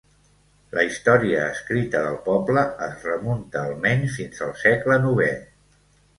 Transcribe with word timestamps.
La 0.77 0.85
història 0.85 1.43
escrita 1.49 2.01
del 2.05 2.17
poble 2.29 2.63
es 2.87 3.05
remunta 3.09 3.63
almenys 3.67 4.19
fins 4.23 4.43
al 4.49 4.57
segle 4.65 5.01
novè. 5.07 5.31